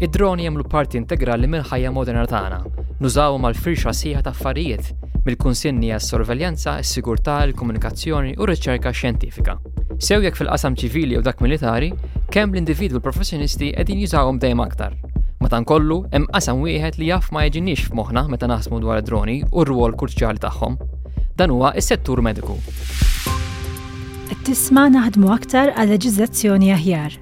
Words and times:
Id-droni 0.00 0.42
jemlu 0.44 0.64
parti 0.66 0.98
integrali 0.98 1.46
mill 1.46 1.62
ħajja 1.70 1.90
moderna 1.94 2.24
tagħna. 2.26 2.56
Nużawhom 2.98 3.44
mal-firxa 3.46 3.92
siħa 3.94 4.22
ta' 4.26 4.32
affarijiet 4.34 4.88
mill-kunsinni 5.24 5.92
għas-sorveljanza, 5.94 6.74
s-sigurtà, 6.82 7.36
l-komunikazzjoni 7.46 8.34
u 8.36 8.44
r-riċerka 8.44 8.90
xjentifika. 8.92 9.54
Sew 10.02 10.18
jekk 10.24 10.36
fil-qasam 10.42 10.74
ċivili 10.76 11.16
u 11.16 11.22
dak 11.24 11.40
militari, 11.40 11.92
kemm 12.34 12.52
l-individwu 12.52 12.98
l-professjonisti 12.98 13.70
qegħdin 13.78 14.02
jużawhom 14.04 14.42
dejjem 14.42 14.64
aktar. 14.66 14.98
Matankollu, 15.40 16.02
hemm 16.12 16.28
qasam 16.34 16.60
wieħed 16.66 16.98
li 17.00 17.08
jaf 17.12 17.30
ma 17.32 17.46
jiġinix 17.46 17.86
f'moħħna 17.88 18.26
meta 18.34 18.50
naħsmu 18.50 18.82
dwar 18.84 19.00
id-droni 19.00 19.38
u 19.46 19.62
r-rwol 19.62 19.94
kurċjali 20.00 20.42
tagħhom. 20.44 20.76
Dan 21.38 21.54
huwa 21.54 21.72
s-settur 21.78 22.20
mediku. 22.26 22.58
Tisma 24.44 24.90
naħdmu 24.92 25.30
aktar 25.32 25.70
għal 25.72 25.94
leġiżlazzjoni 25.96 26.74
aħjar 26.76 27.20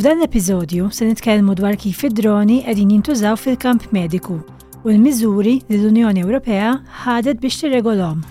F'dan 0.00 0.16
l-episodju 0.16 0.88
se 0.96 1.04
nitkellmu 1.04 1.52
dwar 1.58 1.74
kif 1.76 1.98
id-droni 2.06 2.54
qegħdin 2.64 2.92
jintużaw 2.94 3.34
fil-kamp 3.36 3.82
mediku 3.92 4.38
u 4.80 4.88
l-miżuri 4.94 5.50
li 5.68 5.76
l-Unjoni 5.76 6.22
Ewropea 6.24 6.70
ħadet 7.02 7.36
biex 7.42 7.58
tirregolhom. 7.60 8.22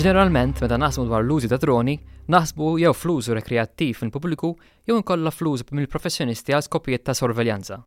Ġeneralment, 0.00 0.58
meta 0.66 0.74
naħsmu 0.82 1.06
dwar 1.06 1.22
l-użi 1.22 1.46
ta' 1.54 1.62
droni, 1.62 1.94
naħsbu 2.34 2.72
jew 2.82 2.94
fl-użu 2.98 3.38
rekreattiv 3.38 4.02
fil 4.02 4.10
pubbliku 4.10 4.56
jew 4.90 4.98
nkollha 5.04 5.30
fl-użu 5.38 5.70
mill-professjonisti 5.70 6.50
għal 6.58 6.66
skopijiet 6.66 7.06
ta' 7.06 7.14
sorveljanza. 7.14 7.78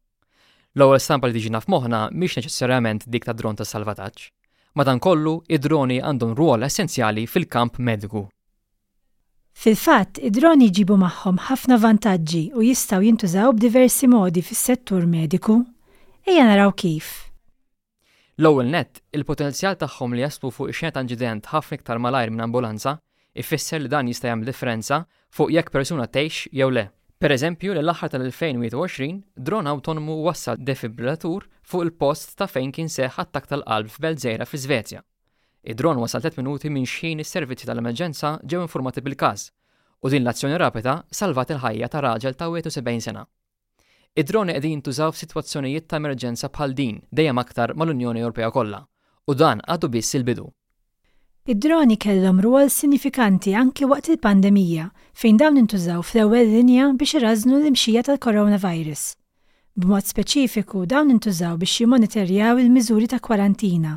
L-ewwel 0.80 1.04
stampa 1.04 1.28
li 1.28 1.36
tiġi 1.36 1.52
naf 1.58 1.68
moħħna 1.68 2.06
mhix 2.16 2.40
neċessarjament 2.40 3.10
dik 3.12 3.28
ta' 3.28 3.36
dron 3.36 3.60
ta' 3.60 3.68
salvataġġ. 3.68 4.30
Madankollu, 4.80 5.40
id-droni 5.52 5.98
għandhom 6.00 6.36
ruol 6.40 6.64
essenzjali 6.68 7.26
fil-kamp 7.28 7.80
mediku. 7.84 8.22
Fil-fatt, 9.60 10.22
id-droni 10.24 10.70
ġibu 10.76 10.96
magħhom 11.02 11.40
ħafna 11.50 11.78
vantaġġi 11.84 12.44
u 12.56 12.64
jistaw 12.64 13.04
jintużaw 13.04 13.52
b'diversi 13.58 14.08
modi 14.08 14.44
fis-settur 14.46 15.04
mediku. 15.12 15.58
Ejja 16.24 16.46
naraw 16.48 16.72
kif. 16.80 17.10
L-ewwel 18.40 18.72
net, 18.72 19.02
il-potenzjal 19.20 19.76
tagħhom 19.82 20.16
li 20.16 20.24
jaslu 20.24 20.54
fuq 20.56 20.72
ix-xena 20.72 20.96
ta' 20.96 21.34
ħafna 21.58 21.80
iktar 21.82 22.00
malajr 22.00 22.32
minn 22.32 22.46
ambulanza, 22.48 22.96
ifisser 23.36 23.82
li 23.84 23.92
dan 23.92 24.08
jista' 24.08 24.32
jagħmel 24.32 24.48
differenza 24.48 25.02
fuq 25.36 25.52
jekk 25.58 25.72
persuna 25.76 26.08
tgħix 26.08 26.54
jew 26.56 26.72
le. 26.72 26.86
Per 27.20 27.34
eżempju, 27.36 27.74
l 27.76 27.92
aħħar 27.92 28.14
tal 28.14 28.24
2020 28.24 29.20
dron 29.44 29.68
autonomu 29.68 30.22
wassal 30.24 30.56
defibrillatur 30.56 31.44
fuq 31.70 31.84
il-post 31.86 32.34
ta' 32.40 32.48
fejn 32.50 32.72
kien 32.74 32.90
seħ 32.90 33.18
attak 33.24 33.46
tal-qalb 33.52 33.90
f'Belżejra 33.94 34.46
fi 34.50 34.58
Svezja. 34.60 35.02
Id-dron 35.62 36.00
wasal 36.02 36.24
3 36.26 36.40
minuti 36.42 36.70
minn 36.74 36.88
xejn 36.96 37.20
is-servizzi 37.22 37.68
tal-emerġenza 37.70 38.32
ġew 38.50 38.64
informati 38.66 39.04
bil-każ 39.06 39.44
u 40.02 40.08
din 40.10 40.24
l-azzjoni 40.24 40.58
rapida 40.62 40.96
salvat 41.20 41.52
il-ħajja 41.54 41.90
ta' 41.94 42.02
raġel 42.08 42.38
ta' 42.40 42.50
70 42.50 43.04
sena. 43.06 43.24
Id-droni 44.18 44.56
qegħdin 44.56 44.72
jintużaw 44.80 45.12
f'sitwazzjonijiet 45.14 45.86
ta' 45.92 46.00
emerġenza 46.02 46.50
bħal 46.50 46.74
din 46.74 46.98
dejjem 47.14 47.42
aktar 47.44 47.76
mal-Unjoni 47.78 48.24
Ewropea 48.26 48.50
kollha 48.56 48.82
u 49.30 49.36
dan 49.38 49.62
għadu 49.70 49.92
biss 49.94 50.18
il-bidu. 50.18 50.48
Id-droni 51.54 51.98
kellhom 52.02 52.42
rwol 52.44 52.70
sinifikanti 52.74 53.54
anki 53.58 53.86
waqt 53.92 54.10
il-pandemija 54.16 54.90
fejn 55.22 55.38
dawn 55.44 55.62
intużaw 55.62 56.02
fl-ewwel 56.08 56.50
linja 56.56 56.90
biex 57.00 57.14
irażnu 57.20 57.62
l-imxija 57.62 58.08
tal-coronavirus. 58.10 59.06
B'mod 59.80 60.04
speċifiku 60.04 60.82
dawn 60.92 61.14
intużaw 61.14 61.54
biex 61.62 61.78
jimonitorjaw 61.80 62.58
il-miżuri 62.60 63.06
ta' 63.08 63.20
kwarantina, 63.24 63.94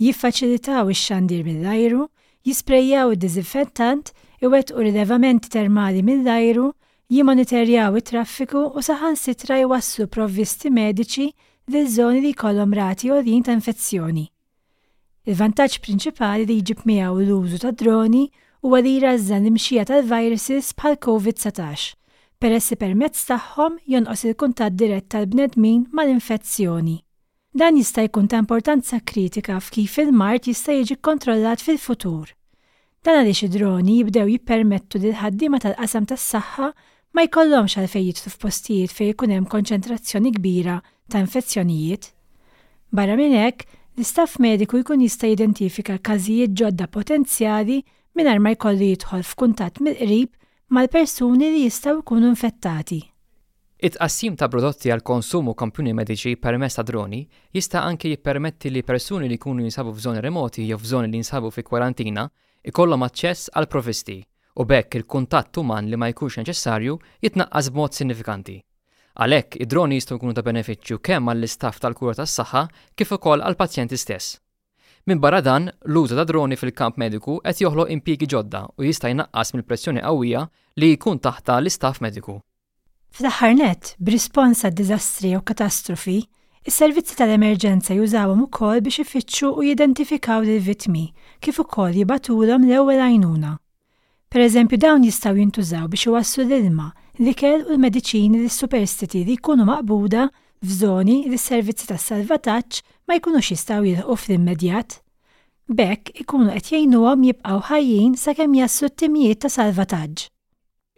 jiffaċilitaw 0.00 0.88
ix-xandir 0.94 1.42
mill-ajru, 1.44 2.06
jisprejjaw 2.48 3.12
id-dizinfettant, 3.12 4.14
iwettqu 4.46 4.80
rilevamenti 4.86 5.52
termali 5.52 6.00
mill-ajru, 6.08 6.70
jimonitorjaw 7.12 7.98
it-traffiku 8.00 8.62
u 8.80 8.84
saħan 8.88 9.20
sitra 9.26 9.60
jwassu 9.60 10.08
provvisti 10.16 10.72
mediċi 10.78 11.28
lil 11.74 11.92
żoni 11.98 12.24
li 12.24 12.32
jkollhom 12.32 12.72
rati 12.80 13.12
u 13.12 13.20
ta' 13.20 13.58
infezzjoni. 13.58 14.24
Il-vantaġġ 15.28 15.76
prinċipali 15.84 16.48
li 16.48 16.62
jġib 16.62 16.86
miegħu 16.94 17.20
l-użu 17.28 17.60
ta' 17.66 17.76
droni 17.76 18.24
huwa 18.64 18.80
li 18.80 18.96
jrażżan 18.96 19.42
l-imxija 19.44 19.84
tal-viruses 19.92 20.72
bħal 20.80 20.96
COVID-19 20.96 21.94
peressi 22.40 22.76
permezz 22.78 23.22
tagħhom 23.30 23.76
jonqos 23.92 24.24
il-kuntat 24.28 24.74
dirett 24.80 25.08
tal-bnedmin 25.12 25.86
mal-infezzjoni. 25.92 26.96
Dan 27.56 27.78
jista' 27.80 28.02
jkun 28.06 28.26
ta' 28.28 28.42
importanza 28.42 28.98
kritika 29.00 29.56
f'kif 29.64 29.94
il-mart 30.02 30.44
jista' 30.50 30.74
jiġi 30.76 30.98
kontrollat 31.08 31.62
fil-futur. 31.64 32.28
Dan 33.02 33.20
għaliex 33.22 33.46
id-droni 33.48 33.94
jibdew 34.02 34.28
jippermettu 34.34 35.00
lil 35.00 35.16
ħaddiema 35.16 35.62
tal-qasam 35.64 36.08
tas-saħħa 36.10 36.68
ma 37.16 37.24
jkollhomx 37.24 37.78
għalfejn 37.80 38.08
jitlu 38.10 38.34
f'postijiet 38.34 38.92
fejn 38.92 39.14
ikun 39.14 39.32
hemm 39.36 39.48
konċentrazzjoni 39.56 40.34
kbira 40.36 40.76
ta' 41.08 41.22
infezzjonijiet. 41.24 42.10
Barra 42.92 43.16
minn 43.16 43.38
hekk, 43.40 43.64
l-istaff 43.96 44.36
mediku 44.44 44.82
jkun 44.82 45.00
jista' 45.06 45.32
jidentifika 45.32 45.96
każijiet 45.98 46.52
ġodda 46.60 46.90
potenzjali 46.92 47.80
mingħajr 48.18 48.42
ma 48.44 48.52
jkollu 48.52 48.92
jidħol 48.92 49.24
f'kuntatt 49.30 49.80
mill-qrib 49.86 50.34
mal-persuni 50.68 51.46
li 51.50 51.62
jistaw 51.62 51.98
ikunu 52.00 52.26
infettati. 52.26 52.98
It-qassim 53.76 54.34
ta' 54.34 54.48
prodotti 54.48 54.90
għal 54.90 55.02
konsumu 55.06 55.54
kampjuni 55.54 55.92
mediċi 55.94 56.38
permess 56.42 56.78
ta' 56.78 56.82
droni 56.84 57.20
jista' 57.54 57.84
anke 57.84 58.08
jippermetti 58.10 58.72
li 58.72 58.82
persuni 58.82 59.28
li 59.28 59.36
jkunu 59.38 59.62
jinsabu 59.62 59.92
f'żoni 59.94 60.22
remoti 60.24 60.64
jew 60.66 60.78
f'żoni 60.80 61.10
li 61.12 61.20
jinsabu 61.20 61.50
fi 61.54 61.62
kwarantina 61.62 62.24
ikollhom 62.66 63.04
aċċess 63.06 63.52
għal 63.54 63.68
provisti 63.70 64.16
u 64.56 64.64
bekk 64.66 64.96
il-kuntatt 65.02 65.60
uman 65.62 65.90
li 65.92 66.00
ma 66.00 66.08
jkunx 66.10 66.40
neċessarju 66.42 66.96
jitnaqqas 67.22 67.68
b'mod 67.70 67.94
sinifikanti. 67.94 68.56
Għalhekk 69.20 69.60
id-droni 69.62 70.00
jistgħu 70.00 70.18
jkunu 70.18 70.34
ta' 70.34 70.44
benefiċċju 70.50 70.98
kemm 70.98 71.30
għall-istaff 71.34 71.84
tal-kura 71.84 72.16
tas-saħħa 72.24 72.64
kif 72.96 73.12
ukoll 73.14 73.44
għall-pazjenti 73.44 73.94
stess. 73.96 74.40
Min 75.08 75.20
barra 75.22 75.38
dan, 75.44 75.70
l 75.86 75.96
uża 75.98 76.16
ta' 76.18 76.24
droni 76.26 76.56
fil-kamp 76.58 76.96
mediku 76.98 77.36
qed 77.44 77.60
joħloq 77.62 77.92
impjiegi 77.94 78.26
ġodda 78.32 78.60
u 78.80 78.86
jista' 78.88 79.12
jnaqqas 79.12 79.52
mill-pressjoni 79.54 80.00
qawwija 80.02 80.40
li 80.82 80.88
jkun 80.96 81.20
taħta 81.22 81.60
l-istaff 81.62 82.02
mediku. 82.02 82.34
Fl-aħħar 83.14 83.54
net, 83.60 83.92
b'rispons 84.02 84.64
għad 84.66 84.74
diżastri 84.80 85.30
jew 85.36 85.42
katastrofi, 85.46 86.16
is-servizzi 86.66 87.14
tal-emerġenza 87.22 87.94
jużawhom 88.00 88.42
ukoll 88.48 88.82
biex 88.88 89.04
ifittxu 89.06 89.52
u 89.62 89.68
jidentifikaw 89.70 90.42
lil 90.50 90.64
vittmi 90.66 91.04
kif 91.38 91.62
ukoll 91.62 91.94
jibatulhom 92.02 92.66
l-ewwel 92.66 93.04
għajnuna. 93.06 93.52
Per 94.30 94.40
eżempju 94.40 94.78
dawn 94.78 95.04
jistaw 95.04 95.36
jintużaw 95.38 95.86
biex 95.88 96.06
iwassu 96.08 96.40
l-ilma, 96.42 96.90
l-ikel 97.22 97.60
u 97.66 97.72
l-mediċini 97.76 98.40
li 98.42 98.50
superstiti 98.50 99.22
li 99.24 99.36
jkunu 99.38 99.66
maqbuda 99.68 100.24
f'żoni 100.66 101.18
li 101.30 101.38
s-servizzi 101.38 101.86
tas 101.86 102.02
salvataġġ 102.10 102.80
ma 103.06 103.16
jkunux 103.20 103.50
jistaw 103.54 103.86
jilħu 103.86 104.16
fl-immedjat. 104.24 104.96
Bekk 105.78 106.10
ikunu 106.24 106.50
qed 106.56 106.72
jgħinuhom 106.72 107.22
jibqgħu 107.28 107.60
ħajjin 107.70 108.16
sakemm 108.24 108.58
jassu 108.58 108.90
t-timijiet 108.90 109.44
ta' 109.44 109.52
salvataġġ. 109.56 110.26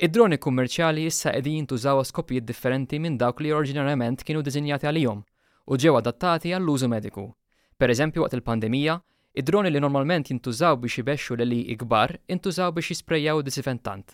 Id-droni 0.08 0.38
kummerċjali 0.40 1.04
issa 1.10 1.32
qegħdin 1.36 1.60
jintużaw 1.60 2.00
skopijiet 2.08 2.48
differenti 2.48 2.96
minn 3.00 3.20
dawk 3.20 3.42
li 3.44 3.52
oriġinarjament 3.58 4.24
kienu 4.24 4.40
diżinjati 4.46 4.88
għalihom 4.88 5.20
u 5.68 5.76
ġew 5.76 5.94
adattati 6.00 6.54
għall-użu 6.56 6.88
mediku. 6.88 7.28
Per 7.76 7.90
eżempju 7.92 8.24
waqt 8.24 8.38
il-pandemija, 8.40 8.96
Id-droni 9.38 9.70
li 9.70 9.78
normalment 9.80 10.26
jintużaw 10.30 10.78
biex 10.82 10.96
jibexxu 10.98 11.34
l 11.38 11.42
li 11.50 11.60
ikbar, 11.74 12.10
intużaw 12.28 12.72
biex 12.74 12.88
jisprejjaw 12.90 13.38
disinfettant. 13.46 14.06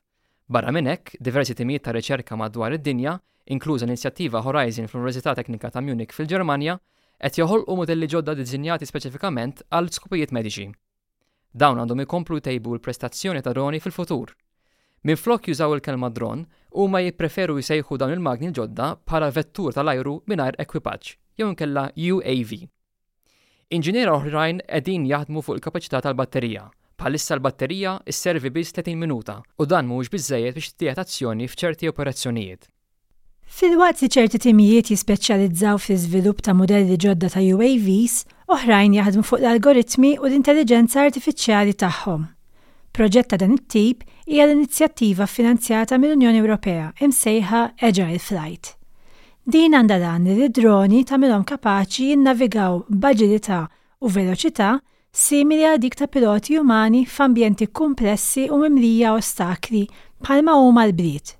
Barra 0.52 0.72
minn 0.74 0.88
hekk, 0.90 1.06
diversi 1.26 1.54
timijiet 1.56 1.84
ta' 1.86 1.94
riċerka 1.96 2.36
madwar 2.36 2.74
id-dinja, 2.76 3.14
inkluża 3.56 3.86
l-inizjattiva 3.86 4.42
Horizon 4.44 4.90
fl-Università 4.90 5.32
Teknika 5.38 5.70
ta' 5.72 5.80
Munich 5.86 6.12
fil-Ġermanja, 6.12 6.74
qed 7.22 7.38
joħolqu 7.40 7.76
modelli 7.78 8.10
ġodda 8.12 8.34
dizzinjati 8.42 8.90
speċifikament 8.90 9.64
għal 9.72 9.88
skupijiet 9.96 10.36
mediċi. 10.36 10.66
Dawn 11.56 11.80
għandhom 11.80 12.04
ikomplu 12.04 12.42
tejbu 12.44 12.76
l-prestazzjoni 12.76 13.40
ta' 13.42 13.56
droni 13.56 13.80
fil-futur. 13.80 14.36
Minn 15.08 15.16
flok 15.22 15.48
jużaw 15.48 15.72
il-kelma 15.78 16.12
dron, 16.18 16.44
huma 16.76 17.00
jippreferu 17.00 17.56
jsejħu 17.64 17.96
dawn 17.96 18.12
il-magni 18.18 18.52
l-ġodda 18.52 18.92
bħala 19.08 19.32
vettur 19.40 19.72
tal-ajru 19.72 20.18
mingħajr 20.28 20.60
ekwipaġġ, 20.68 21.16
jew 21.40 21.52
inkella 21.54 21.88
UAV. 22.10 22.66
Inġiniera 23.72 24.12
oħrajn 24.16 24.58
qegħdin 24.68 25.04
jaħdmu 25.08 25.40
fuq 25.42 25.54
il-kapaċità 25.56 26.00
tal-batterija. 26.04 26.64
Bħalissa 27.00 27.34
l-batterija 27.36 27.94
s-servi 28.12 28.50
biss 28.52 28.72
30 28.76 28.98
minuta 29.00 29.38
u 29.58 29.66
dan 29.66 29.88
mhuwiex 29.88 30.10
biżejjed 30.12 30.54
biex 30.58 30.74
tiegħed 30.82 31.02
azzjoni 31.02 31.46
f'ċerti 31.48 31.88
operazzjonijiet. 31.90 32.68
Fil-waqt 33.54 34.02
li 34.04 34.08
ċerti 34.16 34.40
timijiet 34.44 34.90
jispeċjalizzaw 34.92 35.78
fi 35.84 35.96
żvilupp 36.04 36.42
ta' 36.44 36.54
modelli 36.56 36.96
ġodda 37.06 37.30
ta' 37.34 37.42
UAVs, 37.54 38.18
oħrajn 38.56 38.96
jaħdmu 38.98 39.24
fuq 39.28 39.40
l-algoritmi 39.42 40.14
u 40.18 40.28
l-intelligenza 40.28 41.04
artifiċjali 41.08 41.76
tagħhom. 41.84 42.28
Proġett 42.94 43.32
ta' 43.32 43.40
dan 43.42 43.56
it-tip 43.58 44.04
hija 44.26 44.46
l-inizjattiva 44.48 45.26
finanzjata 45.26 45.98
mill-Unjoni 45.98 46.40
Ewropea 46.44 46.92
imsejħa 47.04 47.68
Agile 47.82 48.20
Flight. 48.22 48.76
Din 49.46 49.74
għandha 49.76 49.98
dan 50.00 50.24
li 50.24 50.46
droni 50.48 50.52
droni 50.56 51.00
tagħmilhom 51.08 51.42
kapaċi 51.44 52.04
jinnavigaw 52.14 52.78
b'aġilità 52.88 53.56
u 54.00 54.08
veloċità 54.08 54.68
simili 55.12 55.66
għal 55.68 55.80
dik 55.82 55.96
ta' 56.00 56.06
piloti 56.08 56.56
umani 56.56 57.02
f'ambjenti 57.04 57.66
komplessi 57.68 58.46
u 58.48 58.56
mimlija 58.62 59.10
ostakli 59.12 59.82
bħalma 60.24 60.54
huma 60.56 60.86
l-bliet. 60.88 61.34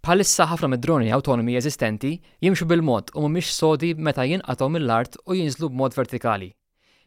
Bħalissa 0.00 0.46
ħafna 0.48 0.70
mid-droni 0.72 1.12
autonomi 1.12 1.58
eżistenti 1.60 2.14
jimxu 2.40 2.64
bil-mod 2.70 3.12
u 3.12 3.26
mhumiex 3.26 3.52
sodi 3.60 3.90
meta 3.94 4.24
jinqatgħu 4.24 4.68
mill-art 4.78 5.18
u 5.26 5.36
jinżlu 5.36 5.68
b'mod 5.68 5.92
vertikali. 6.00 6.48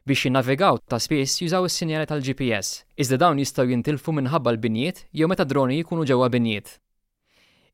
Biex 0.06 0.28
jinnavigaw 0.30 0.84
ta' 0.86 1.02
spiss 1.02 1.42
jużaw 1.42 1.66
is-sinjali 1.66 2.06
tal-GPS, 2.14 2.84
iżda 2.94 3.18
dawn 3.26 3.42
jistgħu 3.42 3.66
jintilfu 3.74 4.14
minħabba 4.22 4.54
l-binjiet 4.54 5.08
jew 5.18 5.32
meta 5.34 5.50
droni 5.50 5.82
jkunu 5.82 6.06
ġewwa 6.14 6.30
binjiet. 6.30 6.76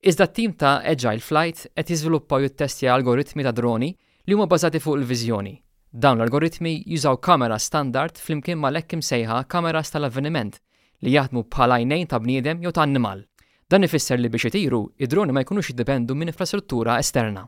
Iżda 0.04 0.26
t-tim 0.28 0.54
ta' 0.54 0.82
Agile 0.86 1.20
Flight 1.20 1.68
qed 1.76 1.88
jiżviluppaw 1.90 2.42
jittestja 2.42 2.94
algoritmi 2.94 3.44
ta' 3.44 3.52
droni 3.54 3.96
li 4.28 4.34
huma 4.36 4.48
bażati 4.48 4.80
fuq 4.80 4.98
il-viżjoni. 5.00 5.62
Dawn 5.94 6.20
l-algoritmi 6.22 6.84
jużaw 6.88 7.20
kamera 7.22 7.60
standard 7.60 8.20
flimkien 8.20 8.60
ma' 8.60 8.72
lekk 8.72 8.94
imsejħa 8.98 9.44
kameras 9.48 9.92
tal-avveniment 9.94 10.58
li 11.04 11.14
jaħdmu 11.16 11.44
bħala 11.54 11.78
għajnejn 11.80 12.08
ta' 12.12 12.20
bniedem 12.20 12.62
jew 12.66 12.72
ta' 12.72 12.84
annimal. 12.84 13.24
Dan 13.70 13.84
ifisser 13.84 14.20
li 14.20 14.30
biex 14.30 14.50
itiru, 14.52 14.84
id-droni 15.02 15.34
ma 15.34 15.42
jkunux 15.42 15.72
jiddependu 15.72 16.16
minn 16.16 16.30
infrastruttura 16.30 17.00
esterna. 17.02 17.46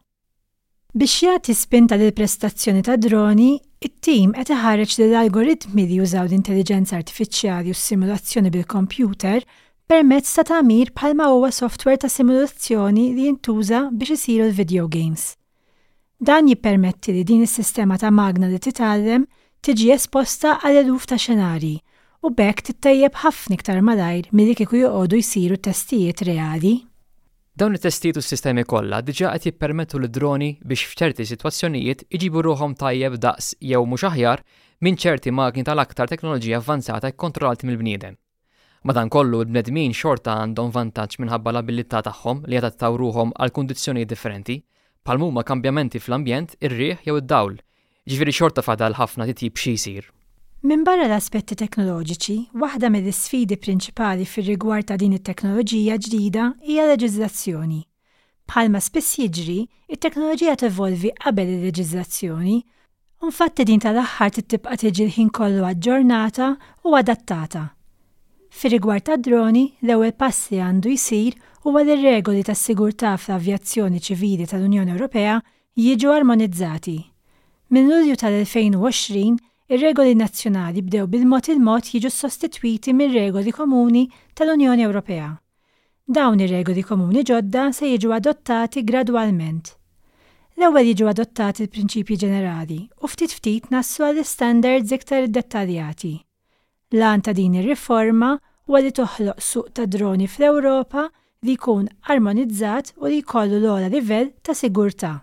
Biex 0.98 1.18
jagħti 1.28 1.54
spinta 1.54 1.96
lil 2.00 2.14
prestazzjoni 2.16 2.82
ta' 2.82 2.98
droni, 2.98 3.58
it-tim 3.86 4.32
qed 4.34 4.50
iħareġ 4.56 4.96
l 5.04 5.14
algoritmi 5.24 5.86
li 5.86 6.00
jużaw 6.00 6.26
l-intelligenza 6.26 6.98
artifiċjali 6.98 7.70
u 7.70 7.78
s-simulazzjoni 7.78 8.50
bil-kompjuter 8.56 9.46
permezz 9.88 10.36
ta' 10.36 10.44
tagħmir 10.44 10.90
bħalma 10.98 11.30
huwa 11.32 11.50
software 11.56 11.98
ta' 12.04 12.10
simulazzjoni 12.12 13.06
li 13.16 13.28
jintuża 13.30 13.86
biex 13.94 14.18
isiru 14.18 14.48
l-video 14.50 14.88
games. 14.92 15.30
Dan 16.20 16.50
jippermetti 16.52 17.14
li 17.16 17.24
din 17.24 17.46
is-sistema 17.46 17.96
ta' 18.02 18.12
magna 18.12 18.50
li 18.52 18.60
titgħallem 18.60 19.24
tiġi 19.64 19.88
esposta 19.96 20.58
għal 20.60 20.82
eluf 20.84 21.08
ta' 21.08 21.20
xenarji 21.22 21.72
u 22.28 22.34
bekk 22.36 22.66
tittajjeb 22.68 23.22
ħafna 23.24 23.56
iktar 23.60 23.80
malajr 23.86 24.28
milli 24.36 24.58
kieku 24.60 24.82
joqogħdu 24.82 25.22
jsiru 25.24 25.60
testijiet 25.70 26.26
reali. 26.28 26.76
Dawn 27.58 27.80
it-testijiet 27.80 28.20
u 28.20 28.26
s-sistemi 28.26 28.68
kollha 28.70 29.00
diġà 29.02 29.32
qed 29.38 29.54
jippermettu 29.54 30.04
lid-droni 30.04 30.54
biex 30.68 30.92
f'ċerti 30.92 31.26
sitwazzjonijiet 31.32 32.04
iġibu 32.12 32.44
ruhom 32.50 32.76
tajjeb 32.76 33.16
daqs 33.24 33.56
jew 33.64 33.86
mhux 33.88 34.04
aħjar 34.12 34.44
minn 34.84 35.00
ċerti 35.00 35.32
magni 35.32 35.64
tal-aktar 35.64 36.12
teknoloġija 36.12 36.60
avvanzata 36.60 37.16
kkontrollati 37.16 37.70
mill-bniedem. 37.72 38.20
Madankollu 38.88 39.42
l-bnedmin 39.44 39.92
xorta 39.94 40.32
għandhom 40.44 40.70
vantaġġ 40.72 41.18
minħabba 41.20 41.52
l-abilità 41.52 42.00
tagħhom 42.08 42.46
li 42.48 42.60
qed 42.64 42.78
tawruhom 42.80 43.34
għal 43.36 43.52
kundizzjonijiet 43.58 44.08
differenti, 44.14 44.56
bħal 45.04 45.26
huma 45.28 45.44
kambjamenti 45.44 46.00
fl-ambjent, 46.00 46.56
ir-riħ 46.64 47.02
jew 47.04 47.18
id-dawl. 47.20 47.58
Ġifieri 48.08 48.36
xorta 48.40 48.64
fadal 48.64 48.96
ħafna 48.96 49.28
titjib 49.28 49.60
xi 49.60 49.74
jsir. 49.76 50.08
Minn 50.64 50.88
barra 50.88 51.10
l-aspetti 51.10 51.58
teknoloġiċi, 51.60 52.38
waħda 52.64 52.90
mill 52.96 53.12
isfidi 53.12 53.60
prinċipali 53.60 54.24
fir-rigward 54.26 54.88
ta' 54.90 54.98
din 55.04 55.18
it-teknoloġija 55.20 56.00
ġdida 56.08 56.48
hija 56.64 56.88
leġiżlazzjoni. 56.94 57.82
Bħalma 58.48 58.80
spiss 58.88 59.20
jiġri, 59.20 59.62
it-teknoloġija 59.92 60.56
tevolvi 60.64 61.12
qabel 61.26 61.52
il-leġiżlazzjoni, 61.58 62.58
fatt 63.38 63.66
din 63.68 63.82
tal-aħħar 63.84 64.30
tittibqa 64.40 64.80
tiġi 64.86 65.10
l-ħin 65.10 65.34
kollu 65.36 65.68
aġġornata 65.76 66.54
u 66.88 66.96
adattata 66.96 67.68
Fi 68.58 68.70
rigward 68.70 69.04
ta' 69.06 69.20
droni, 69.22 69.74
l-ewwel 69.86 70.16
passi 70.18 70.58
għandu 70.58 70.90
jsir 70.98 71.36
huwa 71.62 71.84
li 71.86 71.94
regoli 72.02 72.42
tas 72.48 72.64
sigurtà 72.66 73.12
fl-avjazzjoni 73.22 74.00
ċivili 74.02 74.48
tal-Unjoni 74.50 74.96
Ewropea 74.96 75.36
jiġu 75.78 76.14
armonizzati. 76.16 76.96
Minn 77.70 77.86
Lulju 77.92 78.16
tal-2020, 78.18 79.36
ir-regoli 79.70 80.18
nazzjonali 80.18 80.82
bdew 80.88 81.06
bil-mod 81.06 81.52
il-mod 81.54 81.92
jiġu 81.94 82.10
sostitwiti 82.10 82.96
minn 82.98 83.14
regoli 83.14 83.54
komuni 83.54 84.08
tal-Unjoni 84.34 84.88
Ewropea. 84.90 85.30
Dawn 86.18 86.42
ir-regoli 86.42 86.82
komuni 86.82 87.22
ġodda 87.30 87.68
se 87.78 87.94
jiġu 87.94 88.16
adottati 88.18 88.82
gradwalment. 88.82 89.76
L-ewwel 90.58 90.96
jiġu 90.96 91.12
adottati 91.14 91.68
l-prinċipji 91.70 92.18
ġenerali 92.26 92.82
u 93.06 93.14
ftit 93.14 93.38
ftit 93.38 93.70
nassu 93.70 94.02
għall 94.10 94.26
standards 94.26 94.90
iktar 94.98 95.30
dettaljati. 95.30 96.16
l 96.88 97.04
ta' 97.20 97.34
din 97.36 97.52
ir-riforma 97.60 98.38
u 98.68 98.76
li 98.82 98.92
toħloq 98.92 99.40
suq 99.42 99.70
ta' 99.78 99.86
droni 99.88 100.28
fl-Ewropa 100.28 101.08
li 101.46 101.56
jkun 101.56 101.88
armonizzat 102.14 102.94
u 103.02 103.08
li 103.08 103.22
jkollu 103.24 103.62
l-ola 103.62 103.88
livell 103.88 104.32
ta' 104.44 104.54
sigurtà. 104.58 105.14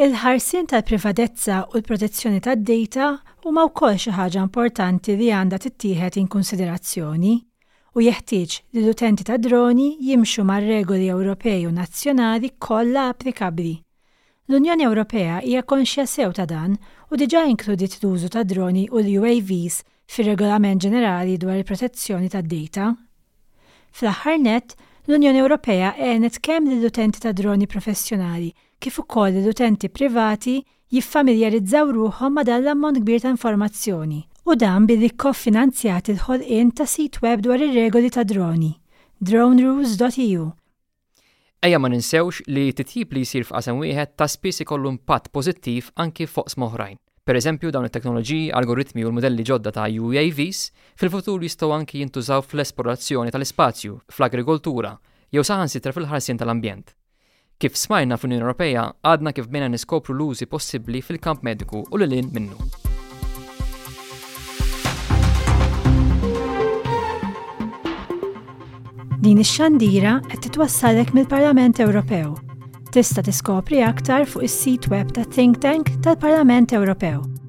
Il-ħarsien 0.00 0.68
tal-privatezza 0.70 1.60
u 1.72 1.76
l-protezzjoni 1.78 2.40
tad-data 2.40 3.10
huma 3.44 3.66
wkoll 3.68 3.98
xi 4.00 4.14
ħaġa 4.16 4.44
importanti 4.46 5.16
li 5.18 5.28
għandha 5.34 5.58
tittieħed 5.66 6.16
in 6.22 6.30
konsiderazzjoni 6.34 7.34
u 7.98 8.04
jeħtieġ 8.06 8.56
li 8.72 8.80
l-utenti 8.84 9.26
ta' 9.26 9.36
droni 9.36 9.88
jimxu 10.08 10.44
mar-regoli 10.46 11.10
Ewropej 11.12 11.66
u 11.68 11.74
nazzjonali 11.74 12.54
kollha 12.58 13.08
applikabbli. 13.12 13.74
L-Unjoni 14.50 14.86
Ewropea 14.86 15.40
hija 15.46 15.62
konxja 15.66 16.06
sew 16.08 16.32
ta' 16.34 16.46
dan 16.48 16.78
u 17.10 17.18
diġà 17.18 17.44
inkludit 17.50 17.98
l-użu 18.00 18.30
ta' 18.32 18.44
droni 18.46 18.88
u 18.90 19.02
l-UAVs 19.02 19.82
fir-regolament 20.10 20.82
ġenerali 20.82 21.36
dwar 21.38 21.60
il-protezzjoni 21.60 22.30
tad-data. 22.32 22.88
Fl-aħħar 23.94 24.38
net, 24.42 24.72
l-Unjoni 25.06 25.38
Ewropea 25.42 25.92
għenet 26.02 26.40
kemm 26.44 26.70
l 26.74 26.86
utenti 26.88 27.22
ta' 27.22 27.30
droni 27.36 27.68
professjonali 27.70 28.50
kif 28.82 28.98
ukoll 29.04 29.38
l-utenti 29.38 29.90
privati 29.92 30.58
jiffamiljarizzaw 30.94 31.92
ruħhom 31.94 32.34
ma' 32.36 32.44
dan 32.48 32.64
l-ammont 32.64 33.02
kbir 33.04 33.22
ta' 33.22 33.32
informazzjoni 33.34 34.20
u 34.50 34.56
dan 34.58 34.86
billi 34.90 35.12
koffinanzjat 35.14 36.10
il-ħolqien 36.14 36.72
ta' 36.74 36.88
sit 36.90 37.20
web 37.22 37.44
dwar 37.46 37.62
ir-regoli 37.62 38.10
ta' 38.10 38.26
droni 38.26 38.72
dronerules.eu. 39.20 40.48
Ejja 41.60 41.76
ma 41.78 41.90
ninsewx 41.92 42.42
li 42.48 42.70
titjib 42.72 43.10
li 43.12 43.22
jisir 43.26 43.44
f'qasem 43.44 43.78
wieħed 43.82 44.16
ta' 44.16 44.30
spiss 44.32 44.64
ikollu 44.64 44.90
impatt 44.96 45.28
pożittiv 45.30 45.92
anki 46.00 46.26
fuq 46.26 46.48
smoħrajn. 46.54 46.96
Per 47.30 47.38
eżempju, 47.38 47.70
dawn 47.70 47.86
it-teknoloġiji, 47.86 48.48
algoritmi 48.58 49.04
u 49.06 49.10
l-modelli 49.12 49.44
ġodda 49.46 49.70
ta' 49.70 49.84
UAVs 50.02 50.62
fil-futur 50.98 51.44
jistgħu 51.46 51.68
anki 51.76 52.00
jintużaw 52.02 52.42
fl-esplorazzjoni 52.42 53.30
tal-ispazju, 53.30 53.94
fl-agrikoltura, 54.10 54.90
jew 55.30 55.44
saħansitra 55.46 55.92
fil-ħarsien 55.94 56.40
tal-ambjent. 56.42 56.90
Kif 57.62 57.78
smajna 57.78 58.18
fl-Unjoni 58.18 58.42
Ewropea, 58.42 58.84
għadna 59.06 59.30
kif 59.36 59.46
bina 59.46 59.70
niskopru 59.70 60.16
l-użi 60.18 60.50
possibbli 60.50 61.04
fil-kamp 61.06 61.46
mediku 61.46 61.84
u 61.86 62.00
l-lin 62.02 62.34
minnu. 62.34 62.66
Din 69.22 69.38
ix-xandira 69.46 70.18
qed 70.26 70.48
titwassalek 70.50 71.14
mill-Parlament 71.14 71.78
Ewropew 71.78 72.40
Tista' 72.90 73.22
tiskopri 73.22 73.82
aktar 73.86 74.24
fuq 74.26 74.42
is-sit 74.48 74.88
web 74.90 75.12
ta' 75.14 75.24
Think 75.36 75.60
Tank 75.62 75.94
tal-Parlament 76.02 76.70
Ewropew. 76.74 77.39